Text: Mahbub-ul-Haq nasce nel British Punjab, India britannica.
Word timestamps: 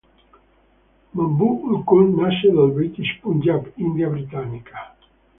Mahbub-ul-Haq 1.15 1.89
nasce 2.17 2.47
nel 2.51 2.71
British 2.71 3.11
Punjab, 3.21 3.63
India 3.77 4.09
britannica. 4.09 4.95